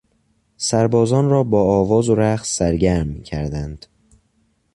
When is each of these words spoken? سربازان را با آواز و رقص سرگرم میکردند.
سربازان 0.57 1.29
را 1.29 1.43
با 1.43 1.61
آواز 1.77 2.09
و 2.09 2.15
رقص 2.15 2.55
سرگرم 2.57 3.07
میکردند. 3.07 3.85